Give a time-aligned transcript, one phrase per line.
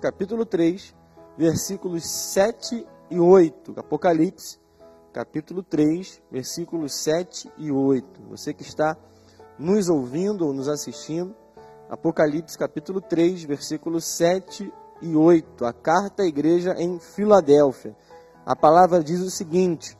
[0.00, 0.94] capítulo 3,
[1.36, 3.74] versículos 7 e 8.
[3.76, 4.58] Apocalipse,
[5.12, 8.22] capítulo 3, versículos 7 e 8.
[8.30, 8.96] Você que está
[9.58, 11.34] nos ouvindo ou nos assistindo,
[11.90, 15.66] Apocalipse, capítulo 3, versículos 7 e 8.
[15.66, 17.94] A carta à igreja em Filadélfia.
[18.46, 19.98] A palavra diz o seguinte: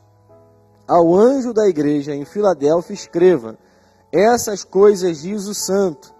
[0.87, 3.55] Ao anjo da igreja em Filadélfia, escreva:
[4.11, 6.11] Essas coisas diz o santo,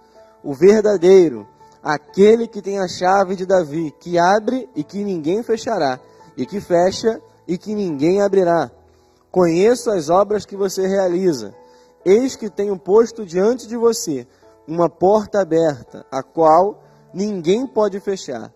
[0.44, 1.48] o verdadeiro
[1.86, 6.00] aquele que tem a chave de Davi, que abre e que ninguém fechará,
[6.36, 8.72] e que fecha e que ninguém abrirá.
[9.30, 11.54] Conheço as obras que você realiza.
[12.04, 14.26] Eis que tenho posto diante de você
[14.66, 16.82] uma porta aberta, a qual
[17.14, 18.52] ninguém pode fechar.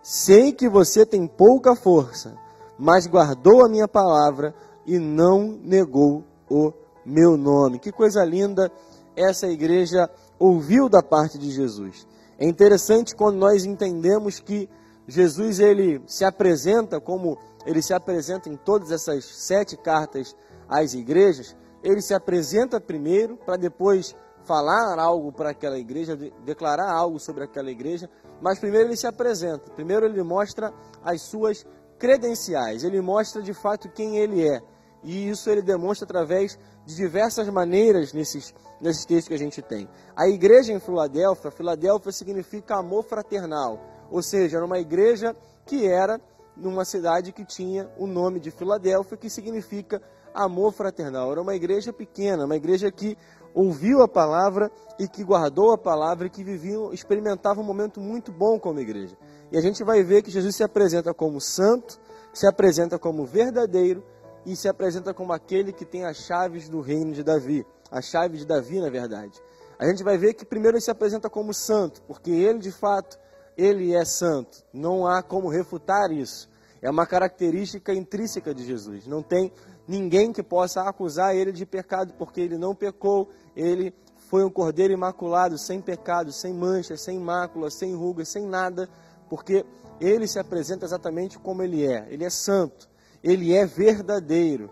[0.00, 2.36] Sei que você tem pouca força,
[2.78, 4.54] mas guardou a minha palavra
[4.86, 6.72] e não negou o
[7.04, 7.80] meu nome.
[7.80, 8.70] Que coisa linda
[9.16, 10.08] essa igreja
[10.38, 12.06] ouviu da parte de Jesus.
[12.38, 14.68] É interessante quando nós entendemos que
[15.06, 20.36] Jesus ele se apresenta como ele se apresenta em todas essas sete cartas
[20.68, 21.56] às igrejas.
[21.82, 24.14] Ele se apresenta primeiro para depois
[24.44, 28.08] falar algo para aquela igreja, declarar algo sobre aquela igreja,
[28.40, 29.70] mas primeiro ele se apresenta.
[29.70, 31.66] Primeiro ele mostra as suas
[31.98, 32.84] credenciais.
[32.84, 34.62] Ele mostra de fato quem ele é.
[35.08, 39.88] E isso ele demonstra através de diversas maneiras nesses, nesses textos que a gente tem.
[40.14, 46.20] A igreja em Filadélfia, Filadélfia significa amor fraternal, ou seja, era uma igreja que era
[46.54, 50.02] numa cidade que tinha o nome de Filadélfia, que significa
[50.34, 51.32] amor fraternal.
[51.32, 53.16] Era uma igreja pequena, uma igreja que
[53.54, 58.30] ouviu a palavra e que guardou a palavra e que vivia, experimentava um momento muito
[58.30, 59.16] bom como igreja.
[59.50, 61.98] E a gente vai ver que Jesus se apresenta como santo,
[62.34, 64.04] se apresenta como verdadeiro
[64.48, 67.66] e se apresenta como aquele que tem as chaves do reino de Davi.
[67.90, 69.38] A chave de Davi, na verdade.
[69.78, 73.18] A gente vai ver que primeiro ele se apresenta como santo, porque ele de fato,
[73.58, 74.64] ele é santo.
[74.72, 76.48] Não há como refutar isso.
[76.80, 79.06] É uma característica intrínseca de Jesus.
[79.06, 79.52] Não tem
[79.86, 83.28] ninguém que possa acusar ele de pecado, porque ele não pecou.
[83.54, 83.92] Ele
[84.30, 88.88] foi um cordeiro imaculado, sem pecado, sem manchas, sem máculas, sem rugas, sem nada,
[89.28, 89.62] porque
[90.00, 92.06] ele se apresenta exatamente como ele é.
[92.08, 92.88] Ele é santo
[93.22, 94.70] ele é verdadeiro.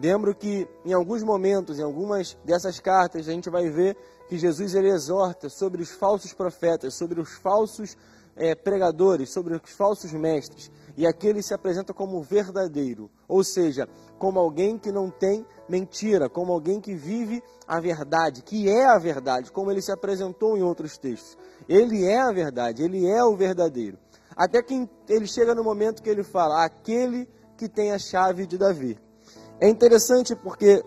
[0.00, 3.96] Lembro que em alguns momentos, em algumas dessas cartas, a gente vai ver
[4.28, 7.96] que Jesus ele exorta sobre os falsos profetas, sobre os falsos
[8.36, 10.70] é, pregadores, sobre os falsos mestres.
[10.96, 13.88] E aqui ele se apresenta como verdadeiro, ou seja,
[14.18, 18.98] como alguém que não tem mentira, como alguém que vive a verdade, que é a
[18.98, 21.36] verdade, como ele se apresentou em outros textos.
[21.68, 23.98] Ele é a verdade, ele é o verdadeiro.
[24.34, 28.58] Até que ele chega no momento que ele fala: aquele que tem a chave de
[28.58, 28.98] Davi.
[29.60, 30.84] É interessante porque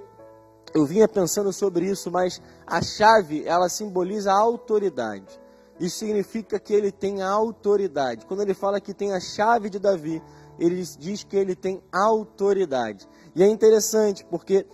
[0.73, 5.39] eu vinha pensando sobre isso, mas a chave, ela simboliza a autoridade.
[5.79, 8.25] Isso significa que ele tem autoridade.
[8.25, 10.21] Quando ele fala que tem a chave de Davi,
[10.59, 13.07] ele diz que ele tem autoridade.
[13.33, 14.65] E é interessante porque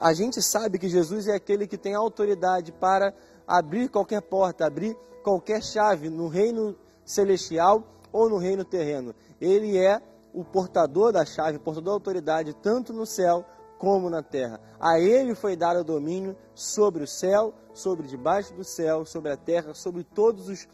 [0.00, 3.14] a gente sabe que Jesus é aquele que tem autoridade para
[3.46, 9.14] abrir qualquer porta, abrir qualquer chave no reino celestial ou no reino terreno.
[9.40, 10.00] Ele é
[10.34, 13.44] o portador da chave, o portador da autoridade, tanto no céu
[13.78, 14.60] como na terra.
[14.80, 19.36] A ele foi dado o domínio sobre o céu, sobre debaixo do céu, sobre a
[19.36, 20.66] terra, sobre todos os,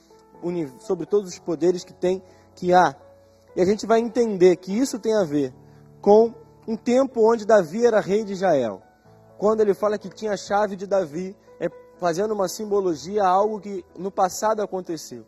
[0.78, 2.22] sobre todos os poderes que tem,
[2.54, 2.96] que há.
[3.54, 5.52] E a gente vai entender que isso tem a ver
[6.00, 6.32] com
[6.66, 8.80] um tempo onde Davi era rei de Israel.
[9.36, 11.68] Quando ele fala que tinha a chave de Davi, é
[11.98, 15.26] fazendo uma simbologia a algo que no passado aconteceu.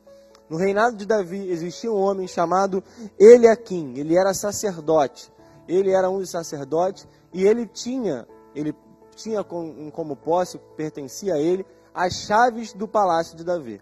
[0.52, 2.84] No reinado de Davi existia um homem chamado
[3.18, 5.32] Eliakim, ele era sacerdote.
[5.66, 8.76] Ele era um dos sacerdotes e ele tinha, ele
[9.16, 11.64] tinha como posse, pertencia a ele,
[11.94, 13.80] as chaves do palácio de Davi.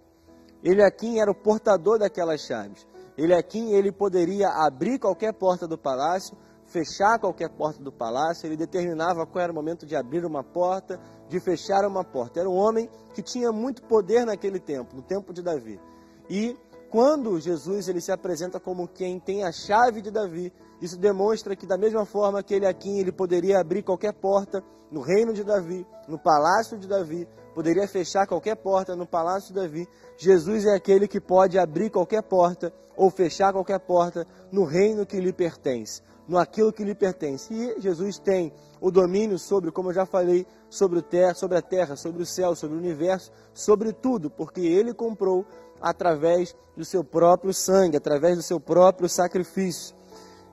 [0.63, 2.87] Eliakim era o portador daquelas chaves.
[3.19, 9.27] Eliakim, ele poderia abrir qualquer porta do palácio, fechar qualquer porta do palácio, ele determinava
[9.27, 12.39] qual era o momento de abrir uma porta, de fechar uma porta.
[12.39, 15.81] Era um homem que tinha muito poder naquele tempo, no tempo de Davi.
[16.31, 16.57] E
[16.89, 21.67] quando Jesus ele se apresenta como quem tem a chave de Davi, isso demonstra que
[21.67, 24.63] da mesma forma que ele aqui ele poderia abrir qualquer porta
[24.93, 29.61] no reino de Davi, no palácio de Davi, poderia fechar qualquer porta no palácio de
[29.61, 35.05] Davi, Jesus é aquele que pode abrir qualquer porta ou fechar qualquer porta no reino
[35.05, 37.53] que lhe pertence, no aquilo que lhe pertence.
[37.53, 41.63] E Jesus tem o domínio sobre, como eu já falei, sobre, o ter, sobre a
[41.63, 45.45] terra, sobre o céu, sobre o universo, sobre tudo, porque ele comprou
[45.81, 49.95] através do seu próprio sangue, através do seu próprio sacrifício.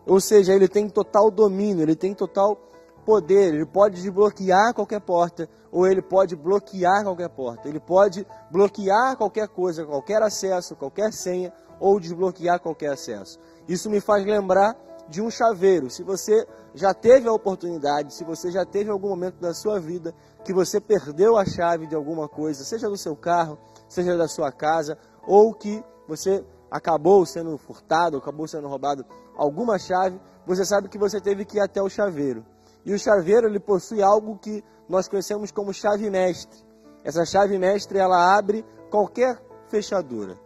[0.06, 2.58] Ou seja, ele tem total domínio, ele tem total
[3.06, 9.16] poder, ele pode desbloquear qualquer porta, ou ele pode bloquear qualquer porta, ele pode bloquear
[9.16, 13.40] qualquer coisa, qualquer acesso, qualquer senha, ou desbloquear qualquer acesso.
[13.68, 14.75] Isso me faz lembrar
[15.09, 15.89] de um chaveiro.
[15.89, 20.13] Se você já teve a oportunidade, se você já teve algum momento da sua vida
[20.44, 23.57] que você perdeu a chave de alguma coisa, seja do seu carro,
[23.88, 29.06] seja da sua casa, ou que você acabou sendo furtado, acabou sendo roubado
[29.36, 32.45] alguma chave, você sabe que você teve que ir até o chaveiro.
[32.86, 36.65] E o chaveiro ele possui algo que nós conhecemos como chave mestre.
[37.03, 40.38] Essa chave mestre ela abre qualquer fechadura.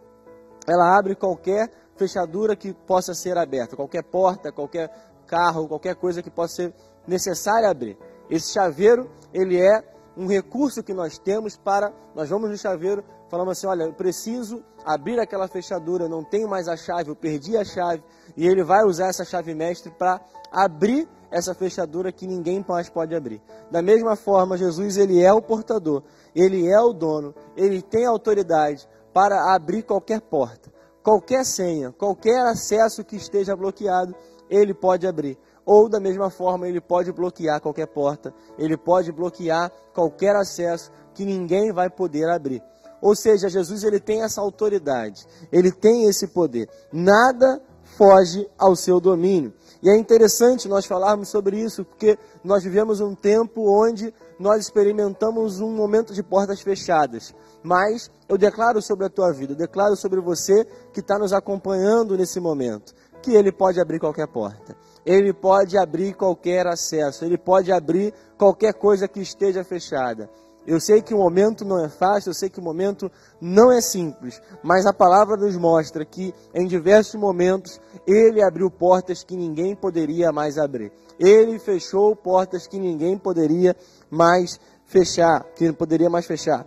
[0.66, 4.90] Ela abre qualquer fechadura que possa ser aberta, qualquer porta, qualquer
[5.26, 6.74] carro, qualquer coisa que possa ser
[7.06, 7.96] necessária abrir.
[8.30, 9.82] Esse chaveiro, ele é
[10.16, 14.62] um recurso que nós temos para, nós vamos no chaveiro, falamos assim, olha, eu preciso
[14.84, 18.02] abrir aquela fechadura, eu não tenho mais a chave, eu perdi a chave,
[18.36, 23.14] e ele vai usar essa chave mestre para abrir essa fechadura que ninguém mais pode
[23.14, 23.40] abrir.
[23.70, 26.02] Da mesma forma, Jesus ele é o portador,
[26.34, 30.70] ele é o dono, ele tem autoridade para abrir qualquer porta,
[31.02, 34.14] qualquer senha, qualquer acesso que esteja bloqueado,
[34.48, 35.38] ele pode abrir.
[35.64, 41.24] Ou da mesma forma, ele pode bloquear qualquer porta, ele pode bloquear qualquer acesso que
[41.24, 42.62] ninguém vai poder abrir.
[43.00, 46.68] Ou seja, Jesus ele tem essa autoridade, ele tem esse poder.
[46.92, 47.60] Nada
[48.02, 49.52] foge ao seu domínio.
[49.80, 55.60] E é interessante nós falarmos sobre isso, porque nós vivemos um tempo onde nós experimentamos
[55.60, 57.32] um momento de portas fechadas.
[57.62, 62.16] Mas eu declaro sobre a tua vida, eu declaro sobre você que está nos acompanhando
[62.16, 64.74] nesse momento, que Ele pode abrir qualquer porta.
[65.06, 70.28] Ele pode abrir qualquer acesso, Ele pode abrir qualquer coisa que esteja fechada.
[70.66, 73.10] Eu sei que o momento não é fácil, eu sei que o momento
[73.40, 79.24] não é simples, mas a palavra nos mostra que em diversos momentos ele abriu portas
[79.24, 80.92] que ninguém poderia mais abrir.
[81.18, 83.76] Ele fechou portas que ninguém poderia
[84.08, 86.66] mais fechar, que não poderia mais fechar.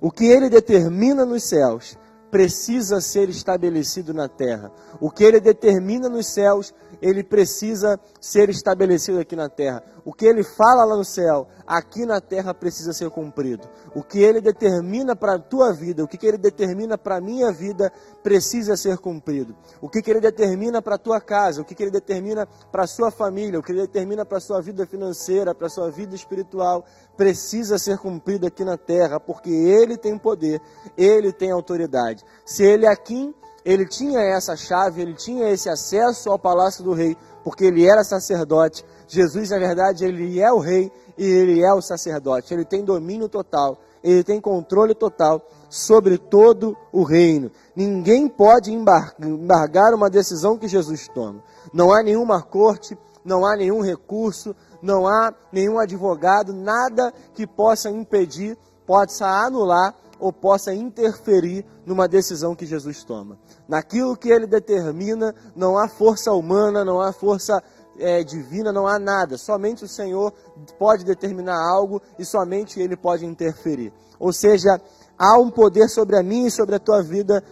[0.00, 1.96] O que ele determina nos céus
[2.30, 4.70] precisa ser estabelecido na terra.
[5.00, 6.72] O que ele determina nos céus,
[7.02, 9.82] ele precisa ser estabelecido aqui na terra.
[10.04, 13.68] O que ele fala lá no céu, aqui na terra precisa ser cumprido.
[13.94, 17.52] O que ele determina para a tua vida, o que ele determina para a minha
[17.52, 17.92] vida,
[18.24, 19.54] precisa ser cumprido.
[19.80, 23.12] O que ele determina para a tua casa, o que ele determina para a sua
[23.12, 26.84] família, o que ele determina para a sua vida financeira, para a sua vida espiritual,
[27.16, 30.60] precisa ser cumprido aqui na terra, porque ele tem poder,
[30.98, 32.24] ele tem autoridade.
[32.44, 33.32] Se ele aqui
[33.64, 38.02] ele tinha essa chave, ele tinha esse acesso ao palácio do rei, porque ele era
[38.02, 38.84] sacerdote.
[39.06, 40.90] Jesus, na verdade, ele é o rei
[41.20, 42.54] e ele é o sacerdote.
[42.54, 47.50] Ele tem domínio total, ele tem controle total sobre todo o reino.
[47.76, 51.44] Ninguém pode embargar uma decisão que Jesus toma.
[51.74, 57.90] Não há nenhuma corte, não há nenhum recurso, não há nenhum advogado, nada que possa
[57.90, 58.56] impedir,
[58.86, 63.38] possa anular ou possa interferir numa decisão que Jesus toma.
[63.68, 67.62] Naquilo que ele determina, não há força humana, não há força
[68.00, 69.36] é, divina, não há nada.
[69.36, 70.32] Somente o Senhor
[70.78, 73.92] pode determinar algo e somente Ele pode interferir.
[74.18, 74.80] Ou seja,
[75.18, 77.44] há um poder sobre a minha e sobre a tua vida,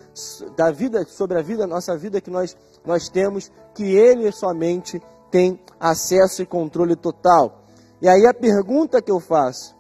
[0.57, 5.01] da vida sobre a vida, nossa vida que nós nós temos, que Ele somente
[5.31, 7.65] tem acesso e controle total.
[8.01, 9.77] E aí a pergunta que eu faço: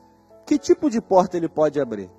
[0.47, 2.11] que tipo de porta Ele pode abrir?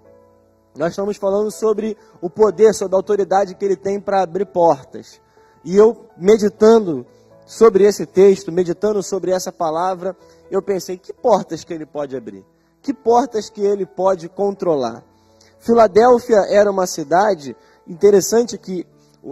[0.75, 5.19] Nós estamos falando sobre o poder, sobre a autoridade que ele tem para abrir portas.
[5.63, 7.05] E eu, meditando
[7.49, 10.15] sobre esse texto, meditando sobre essa palavra,
[10.51, 12.45] eu pensei: que portas que ele pode abrir?
[12.79, 15.03] Que portas que ele pode controlar?
[15.57, 18.85] Filadélfia era uma cidade interessante que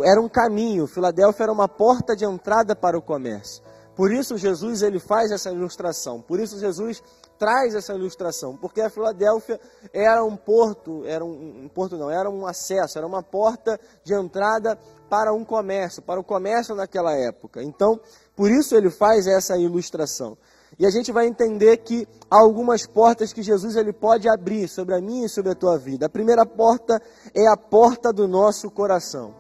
[0.04, 0.88] era um caminho.
[0.88, 3.62] Filadélfia era uma porta de entrada para o comércio.
[3.96, 6.20] Por isso Jesus ele faz essa ilustração.
[6.20, 7.04] Por isso Jesus
[7.38, 9.60] traz essa ilustração, porque a Filadélfia
[9.94, 14.14] era um porto, era um, um, porto não, era um acesso, era uma porta de
[14.14, 14.78] entrada
[15.10, 17.64] para um comércio, para o comércio naquela época.
[17.64, 18.00] Então,
[18.36, 20.38] por isso ele faz essa ilustração.
[20.78, 24.96] E a gente vai entender que há algumas portas que Jesus ele pode abrir sobre
[24.96, 26.06] a minha e sobre a tua vida.
[26.06, 27.02] A primeira porta
[27.34, 29.34] é a porta do nosso coração.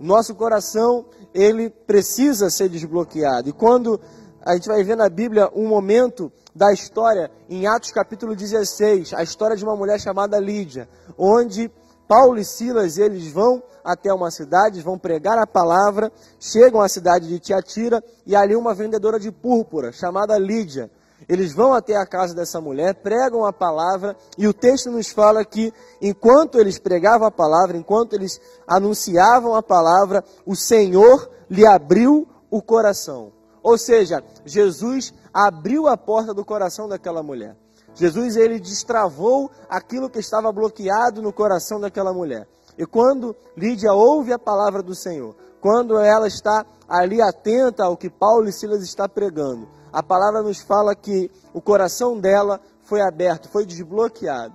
[0.00, 3.48] Nosso coração, ele precisa ser desbloqueado.
[3.48, 4.00] E quando
[4.44, 9.22] a gente vai ver na Bíblia um momento da história, em Atos capítulo 16, a
[9.22, 11.70] história de uma mulher chamada Lídia, onde
[12.06, 17.28] Paulo e Silas eles vão até uma cidade, vão pregar a palavra, chegam à cidade
[17.28, 20.90] de Tiatira e ali uma vendedora de púrpura chamada Lídia
[21.26, 25.44] eles vão até a casa dessa mulher, pregam a palavra, e o texto nos fala
[25.44, 32.28] que enquanto eles pregavam a palavra, enquanto eles anunciavam a palavra, o Senhor lhe abriu
[32.50, 33.32] o coração.
[33.68, 37.54] Ou seja, Jesus abriu a porta do coração daquela mulher.
[37.92, 42.48] Jesus ele destravou aquilo que estava bloqueado no coração daquela mulher.
[42.78, 48.08] E quando Lídia ouve a palavra do Senhor, quando ela está ali atenta ao que
[48.08, 53.50] Paulo e Silas está pregando, a palavra nos fala que o coração dela foi aberto,
[53.50, 54.54] foi desbloqueado.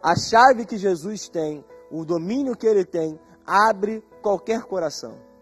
[0.00, 5.32] A chave que Jesus tem, o domínio que ele tem, abre qualquer coração.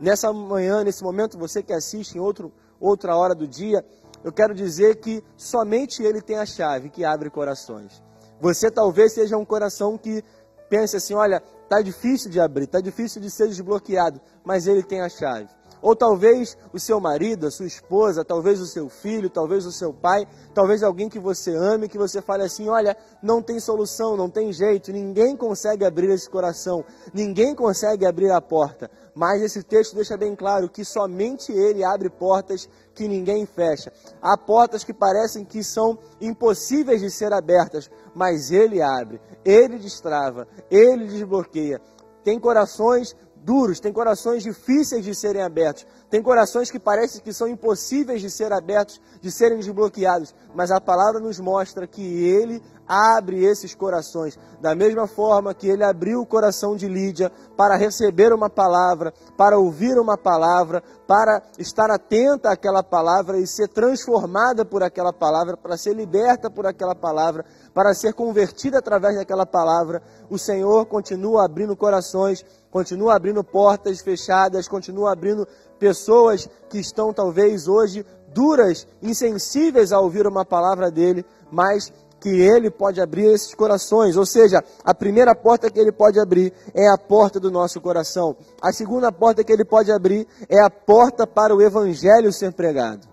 [0.00, 2.52] Nessa manhã, nesse momento, você que assiste em outro,
[2.84, 3.84] outra hora do dia,
[4.22, 8.02] eu quero dizer que somente ele tem a chave que abre corações.
[8.40, 10.22] Você talvez seja um coração que
[10.68, 15.00] pense assim: olha, está difícil de abrir, está difícil de ser desbloqueado, mas ele tem
[15.00, 15.48] a chave.
[15.84, 19.92] Ou talvez o seu marido, a sua esposa, talvez o seu filho, talvez o seu
[19.92, 24.30] pai, talvez alguém que você ame, que você fale assim: olha, não tem solução, não
[24.30, 28.90] tem jeito, ninguém consegue abrir esse coração, ninguém consegue abrir a porta.
[29.14, 33.92] Mas esse texto deixa bem claro que somente ele abre portas que ninguém fecha.
[34.22, 40.48] Há portas que parecem que são impossíveis de ser abertas, mas ele abre, ele destrava,
[40.70, 41.78] ele desbloqueia.
[42.24, 43.14] Tem corações
[43.44, 48.30] duros, tem corações difíceis de serem abertos, tem corações que parecem que são impossíveis de
[48.30, 54.38] ser abertos, de serem desbloqueados, mas a palavra nos mostra que ele abre esses corações,
[54.60, 59.58] da mesma forma que ele abriu o coração de Lídia para receber uma palavra, para
[59.58, 65.76] ouvir uma palavra, para estar atenta àquela palavra e ser transformada por aquela palavra, para
[65.76, 70.02] ser liberta por aquela palavra, para ser convertida através daquela palavra.
[70.30, 75.46] O Senhor continua abrindo corações, continua abrindo portas fechadas, continua abrindo
[75.78, 81.92] pessoas que estão talvez hoje duras, insensíveis a ouvir uma palavra dele, mas
[82.24, 84.16] que ele pode abrir esses corações.
[84.16, 88.34] Ou seja, a primeira porta que ele pode abrir é a porta do nosso coração.
[88.62, 93.06] A segunda porta que ele pode abrir é a porta para o evangelho ser pregado.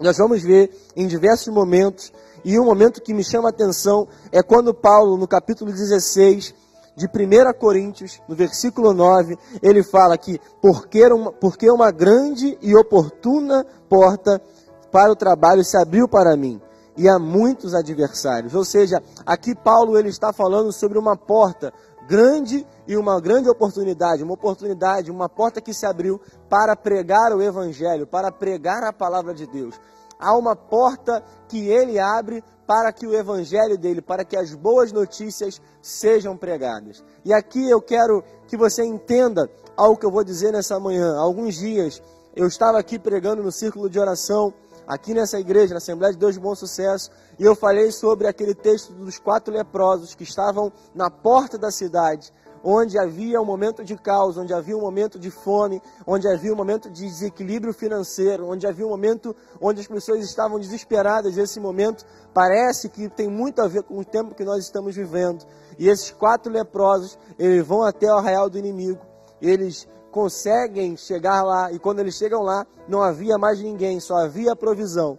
[0.00, 2.10] Nós vamos ver em diversos momentos,
[2.42, 6.54] e um momento que me chama a atenção é quando Paulo, no capítulo 16
[6.96, 12.74] de 1 Coríntios, no versículo 9, ele fala que porque uma, porque uma grande e
[12.74, 14.40] oportuna porta
[14.90, 16.58] para o trabalho se abriu para mim
[16.96, 18.54] e há muitos adversários.
[18.54, 21.72] Ou seja, aqui Paulo ele está falando sobre uma porta
[22.08, 27.40] grande e uma grande oportunidade, uma oportunidade, uma porta que se abriu para pregar o
[27.40, 29.74] evangelho, para pregar a palavra de Deus.
[30.18, 34.92] Há uma porta que ele abre para que o evangelho dele, para que as boas
[34.92, 37.02] notícias sejam pregadas.
[37.24, 41.16] E aqui eu quero que você entenda algo que eu vou dizer nessa manhã.
[41.16, 42.02] Há alguns dias
[42.34, 44.52] eu estava aqui pregando no círculo de oração
[44.90, 48.56] aqui nessa igreja, na Assembleia de Deus de Bom Sucesso, e eu falei sobre aquele
[48.56, 52.32] texto dos quatro leprosos que estavam na porta da cidade,
[52.64, 56.56] onde havia um momento de caos, onde havia um momento de fome, onde havia um
[56.56, 61.38] momento de desequilíbrio financeiro, onde havia um momento onde as pessoas estavam desesperadas.
[61.38, 62.04] Esse momento
[62.34, 65.46] parece que tem muito a ver com o tempo que nós estamos vivendo.
[65.78, 69.00] E esses quatro leprosos, eles vão até o arraial do inimigo.
[69.40, 74.56] Eles conseguem chegar lá, e quando eles chegam lá, não havia mais ninguém, só havia
[74.56, 75.18] provisão.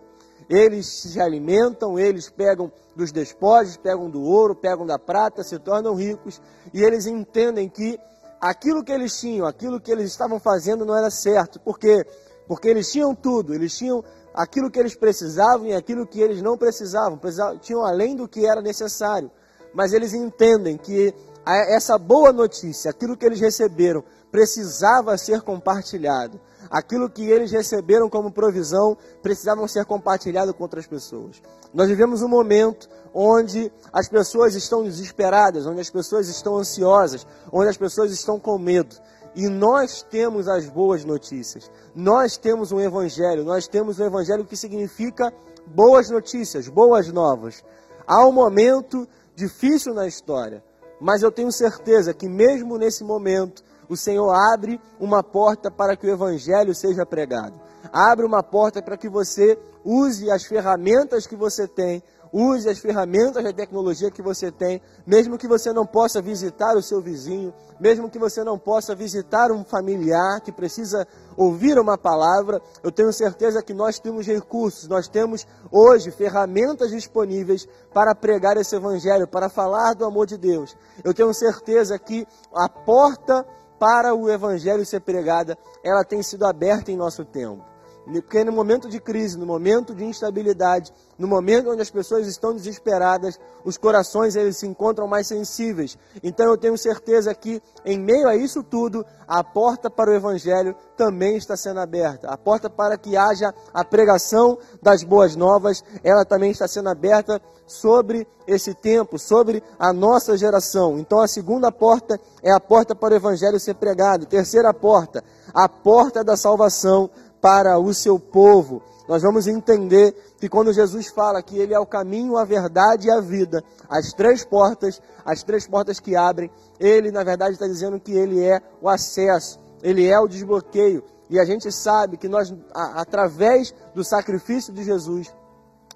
[0.50, 5.96] Eles se alimentam, eles pegam dos despojos, pegam do ouro, pegam da prata, se tornam
[5.96, 6.42] ricos,
[6.74, 7.98] e eles entendem que
[8.40, 11.60] aquilo que eles tinham, aquilo que eles estavam fazendo não era certo.
[11.60, 12.06] Por quê?
[12.48, 16.58] Porque eles tinham tudo, eles tinham aquilo que eles precisavam e aquilo que eles não
[16.58, 19.32] precisavam, precisavam tinham além do que era necessário.
[19.74, 21.14] Mas eles entendem que
[21.46, 26.40] essa boa notícia, aquilo que eles receberam, precisava ser compartilhado.
[26.70, 31.42] Aquilo que eles receberam como provisão precisavam ser compartilhado com outras pessoas.
[31.74, 37.70] Nós vivemos um momento onde as pessoas estão desesperadas, onde as pessoas estão ansiosas, onde
[37.70, 38.96] as pessoas estão com medo.
[39.36, 41.70] E nós temos as boas notícias.
[41.96, 45.34] Nós temos um evangelho, nós temos um evangelho que significa
[45.66, 47.64] boas notícias, boas novas.
[48.06, 50.64] Há um momento difícil na história,
[51.00, 56.08] mas eu tenho certeza que mesmo nesse momento o Senhor abre uma porta para que
[56.08, 57.60] o Evangelho seja pregado.
[57.92, 63.44] Abre uma porta para que você use as ferramentas que você tem, use as ferramentas
[63.44, 68.10] da tecnologia que você tem, mesmo que você não possa visitar o seu vizinho, mesmo
[68.10, 71.06] que você não possa visitar um familiar que precisa
[71.36, 77.68] ouvir uma palavra, eu tenho certeza que nós temos recursos, nós temos hoje ferramentas disponíveis
[77.94, 80.78] para pregar esse evangelho, para falar do amor de Deus.
[81.04, 83.46] Eu tenho certeza que a porta
[83.82, 87.71] para o evangelho ser pregada, ela tem sido aberta em nosso tempo.
[88.06, 92.54] Porque no momento de crise, no momento de instabilidade, no momento onde as pessoas estão
[92.54, 95.98] desesperadas, os corações eles se encontram mais sensíveis.
[96.24, 100.76] Então eu tenho certeza que em meio a isso tudo, a porta para o evangelho
[100.98, 102.28] também está sendo aberta.
[102.30, 107.40] A porta para que haja a pregação das boas novas, ela também está sendo aberta
[107.68, 110.98] sobre esse tempo, sobre a nossa geração.
[110.98, 114.26] Então a segunda porta é a porta para o evangelho ser pregado.
[114.26, 117.10] Terceira porta, a porta da salvação
[117.42, 118.82] para o seu povo.
[119.08, 123.12] Nós vamos entender que quando Jesus fala que ele é o caminho, a verdade e
[123.12, 128.00] a vida, as três portas, as três portas que abrem, ele na verdade está dizendo
[128.00, 131.04] que ele é o acesso, ele é o desbloqueio.
[131.30, 135.34] E a gente sabe que nós, através do sacrifício de Jesus,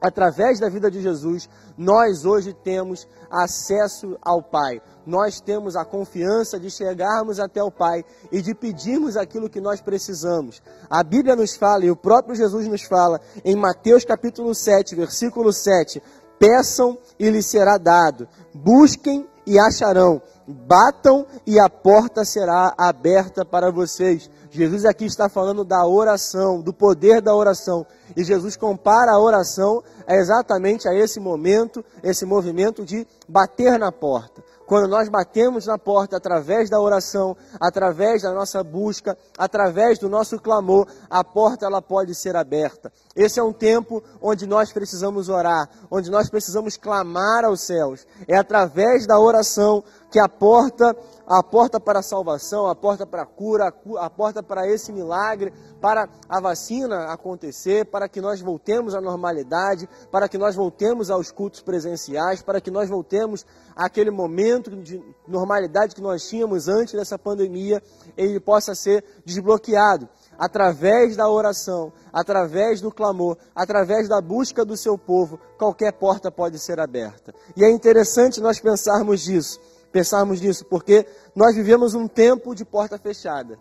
[0.01, 4.81] através da vida de Jesus, nós hoje temos acesso ao Pai.
[5.05, 9.81] Nós temos a confiança de chegarmos até o Pai e de pedirmos aquilo que nós
[9.81, 10.61] precisamos.
[10.89, 15.53] A Bíblia nos fala, e o próprio Jesus nos fala, em Mateus capítulo 7, versículo
[15.53, 16.01] 7,
[16.39, 23.71] peçam e lhes será dado, busquem e acharão, batam e a porta será aberta para
[23.71, 24.29] vocês.
[24.51, 27.85] Jesus aqui está falando da oração, do poder da oração.
[28.15, 34.43] E Jesus compara a oração exatamente a esse momento, esse movimento de bater na porta.
[34.65, 40.39] Quando nós batemos na porta através da oração, através da nossa busca, através do nosso
[40.39, 42.91] clamor, a porta ela pode ser aberta.
[43.15, 48.07] Esse é um tempo onde nós precisamos orar, onde nós precisamos clamar aos céus.
[48.27, 49.83] É através da oração
[50.15, 50.95] que a porta,
[51.27, 55.51] a porta para a salvação, a porta para a cura, a porta para esse milagre,
[55.81, 61.31] para a vacina acontecer, para que nós voltemos à normalidade, para que nós voltemos aos
[61.31, 63.45] cultos presenciais, para que nós voltemos
[63.75, 67.83] àquele momento de normalidade que nós tínhamos antes dessa pandemia,
[68.15, 70.07] ele possa ser desbloqueado
[70.37, 76.57] através da oração, através do clamor, através da busca do seu povo, qualquer porta pode
[76.57, 77.33] ser aberta.
[77.55, 79.59] E é interessante nós pensarmos nisso,
[79.95, 83.57] pensarmos nisso, porque nós vivemos um tempo de porta fechada.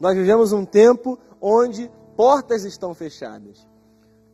[0.00, 3.64] Nós vivemos um tempo onde portas estão fechadas,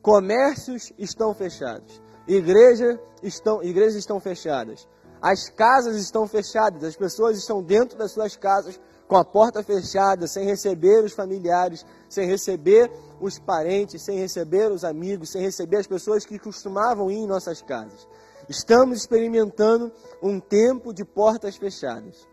[0.00, 4.88] comércios estão fechados, igrejas estão, igrejas estão fechadas,
[5.20, 10.26] as casas estão fechadas, as pessoas estão dentro das suas casas com a porta fechada,
[10.26, 15.86] sem receber os familiares, sem receber os parentes, sem receber os amigos, sem receber as
[15.86, 18.08] pessoas que costumavam ir em nossas casas.
[18.48, 22.26] Estamos experimentando um tempo de portas fechadas.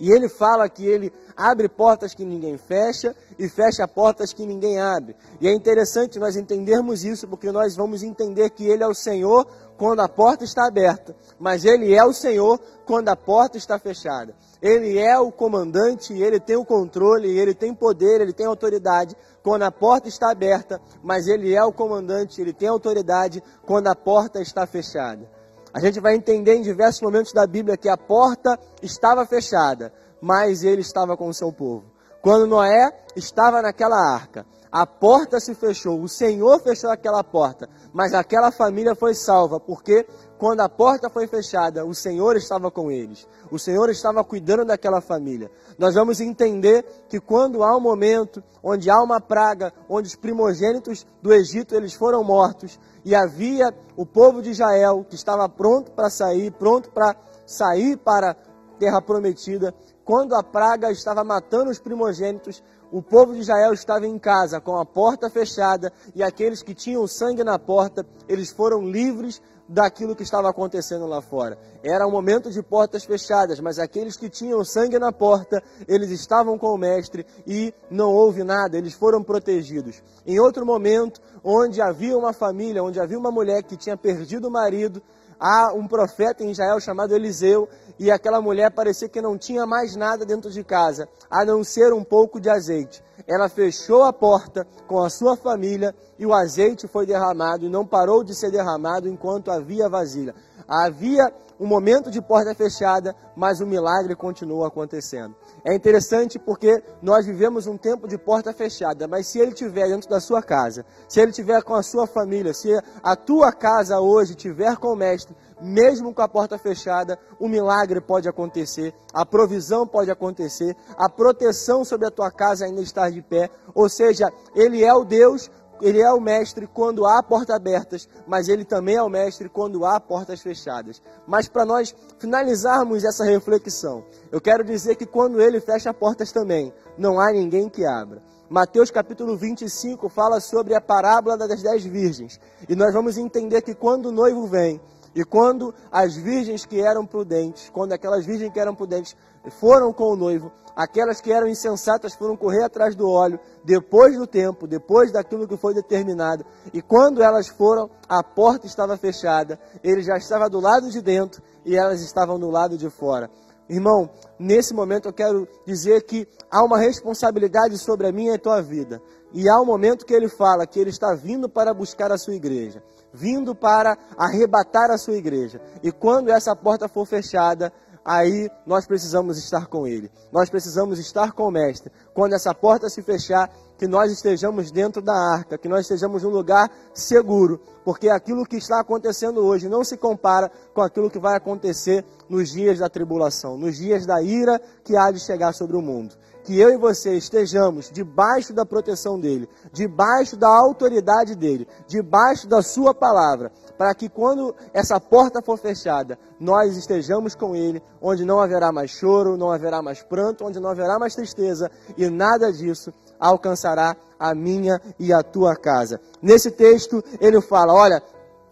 [0.00, 4.80] E ele fala que ele abre portas que ninguém fecha e fecha portas que ninguém
[4.80, 5.14] abre.
[5.40, 9.46] E é interessante nós entendermos isso, porque nós vamos entender que ele é o Senhor
[9.76, 14.34] quando a porta está aberta, mas ele é o Senhor quando a porta está fechada.
[14.62, 19.64] Ele é o comandante, ele tem o controle, ele tem poder, ele tem autoridade quando
[19.64, 24.40] a porta está aberta, mas ele é o comandante, ele tem autoridade quando a porta
[24.40, 25.28] está fechada.
[25.74, 30.62] A gente vai entender em diversos momentos da Bíblia que a porta estava fechada, mas
[30.62, 31.84] ele estava com o seu povo.
[32.22, 38.14] Quando Noé estava naquela arca, a porta se fechou, o Senhor fechou aquela porta, mas
[38.14, 40.06] aquela família foi salva, porque
[40.38, 43.28] quando a porta foi fechada, o Senhor estava com eles.
[43.50, 45.50] O Senhor estava cuidando daquela família.
[45.78, 51.06] Nós vamos entender que quando há um momento onde há uma praga, onde os primogênitos
[51.20, 56.08] do Egito eles foram mortos e havia o povo de Israel que estava pronto para
[56.08, 58.34] sair, pronto para sair para
[58.78, 59.72] terra prometida,
[60.04, 64.76] quando a praga estava matando os primogênitos, o povo de Israel estava em casa com
[64.76, 70.22] a porta fechada e aqueles que tinham sangue na porta, eles foram livres daquilo que
[70.22, 71.56] estava acontecendo lá fora.
[71.82, 76.58] Era um momento de portas fechadas, mas aqueles que tinham sangue na porta, eles estavam
[76.58, 80.02] com o mestre e não houve nada, eles foram protegidos.
[80.26, 84.50] Em outro momento, onde havia uma família, onde havia uma mulher que tinha perdido o
[84.50, 85.02] marido,
[85.40, 89.94] há um profeta em Israel chamado Eliseu, e aquela mulher parecia que não tinha mais
[89.96, 93.02] nada dentro de casa, a não ser um pouco de azeite.
[93.26, 97.86] Ela fechou a porta com a sua família e o azeite foi derramado e não
[97.86, 100.34] parou de ser derramado enquanto havia vasilha.
[100.68, 105.34] Havia um momento de porta fechada, mas o milagre continuou acontecendo.
[105.64, 110.10] É interessante porque nós vivemos um tempo de porta fechada, mas se ele estiver dentro
[110.10, 112.68] da sua casa, se ele estiver com a sua família, se
[113.00, 118.00] a tua casa hoje estiver com o mestre, mesmo com a porta fechada, o milagre
[118.00, 123.22] pode acontecer, a provisão pode acontecer, a proteção sobre a tua casa ainda está de
[123.22, 123.48] pé.
[123.72, 125.48] Ou seja, ele é o Deus
[125.82, 129.84] ele é o mestre quando há portas abertas, mas ele também é o mestre quando
[129.84, 131.02] há portas fechadas.
[131.26, 136.72] Mas para nós finalizarmos essa reflexão, eu quero dizer que quando ele fecha portas também,
[136.96, 138.22] não há ninguém que abra.
[138.48, 142.38] Mateus capítulo 25 fala sobre a parábola das dez virgens.
[142.68, 144.80] E nós vamos entender que quando o noivo vem,
[145.14, 149.14] e quando as virgens que eram prudentes, quando aquelas virgens que eram prudentes
[149.60, 154.26] foram com o noivo, aquelas que eram insensatas foram correr atrás do óleo, depois do
[154.26, 160.02] tempo, depois daquilo que foi determinado, e quando elas foram, a porta estava fechada, ele
[160.02, 163.30] já estava do lado de dentro e elas estavam do lado de fora.
[163.68, 168.38] Irmão, nesse momento eu quero dizer que há uma responsabilidade sobre a minha e a
[168.38, 169.00] tua vida.
[169.32, 172.34] E há um momento que ele fala que ele está vindo para buscar a sua
[172.34, 175.60] igreja, vindo para arrebatar a sua igreja.
[175.82, 177.72] E quando essa porta for fechada,
[178.04, 180.10] aí nós precisamos estar com ele.
[180.32, 181.92] Nós precisamos estar com o mestre.
[182.14, 183.50] Quando essa porta se fechar,
[183.82, 188.54] que nós estejamos dentro da arca, que nós estejamos num lugar seguro, porque aquilo que
[188.54, 193.58] está acontecendo hoje não se compara com aquilo que vai acontecer nos dias da tribulação,
[193.58, 196.14] nos dias da ira que há de chegar sobre o mundo.
[196.44, 202.62] Que eu e você estejamos debaixo da proteção dele, debaixo da autoridade dele, debaixo da
[202.62, 208.40] sua palavra, para que quando essa porta for fechada, nós estejamos com ele, onde não
[208.40, 212.92] haverá mais choro, não haverá mais pranto, onde não haverá mais tristeza e nada disso
[213.18, 216.00] alcançará a minha e a tua casa.
[216.20, 218.02] Nesse texto, ele fala: olha,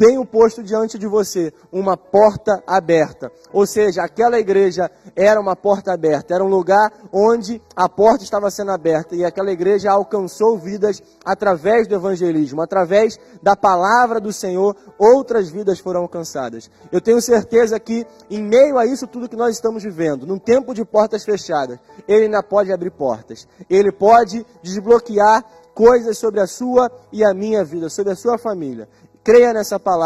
[0.01, 3.31] tenho posto diante de você uma porta aberta.
[3.53, 8.51] Ou seja, aquela igreja era uma porta aberta, era um lugar onde a porta estava
[8.51, 14.75] sendo aberta e aquela igreja alcançou vidas através do evangelismo, através da palavra do Senhor,
[14.99, 16.71] outras vidas foram alcançadas.
[16.91, 20.73] Eu tenho certeza que, em meio a isso tudo que nós estamos vivendo, num tempo
[20.73, 26.91] de portas fechadas, Ele ainda pode abrir portas, Ele pode desbloquear coisas sobre a sua
[27.13, 28.89] e a minha vida, sobre a sua família.
[29.23, 30.01] Creia nessa palavra.